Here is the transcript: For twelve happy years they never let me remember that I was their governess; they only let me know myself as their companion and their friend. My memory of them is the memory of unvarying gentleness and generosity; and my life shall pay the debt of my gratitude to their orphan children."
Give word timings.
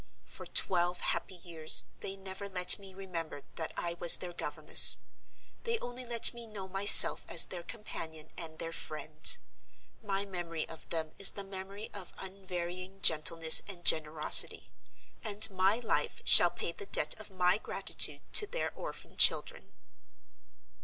For 0.25 0.47
twelve 0.47 0.99
happy 1.01 1.35
years 1.35 1.85
they 1.99 2.15
never 2.15 2.49
let 2.49 2.79
me 2.79 2.91
remember 2.91 3.43
that 3.53 3.71
I 3.77 3.93
was 3.99 4.15
their 4.15 4.33
governess; 4.33 4.97
they 5.63 5.77
only 5.77 6.03
let 6.05 6.33
me 6.33 6.47
know 6.47 6.67
myself 6.67 7.23
as 7.29 7.45
their 7.45 7.61
companion 7.61 8.31
and 8.35 8.57
their 8.57 8.73
friend. 8.73 9.37
My 10.01 10.25
memory 10.25 10.67
of 10.67 10.89
them 10.89 11.11
is 11.19 11.29
the 11.29 11.43
memory 11.43 11.91
of 11.93 12.13
unvarying 12.17 13.03
gentleness 13.03 13.61
and 13.67 13.85
generosity; 13.85 14.71
and 15.23 15.47
my 15.51 15.75
life 15.77 16.23
shall 16.25 16.49
pay 16.49 16.71
the 16.71 16.87
debt 16.87 17.13
of 17.19 17.29
my 17.29 17.59
gratitude 17.59 18.21
to 18.33 18.47
their 18.47 18.73
orphan 18.73 19.17
children." 19.17 19.71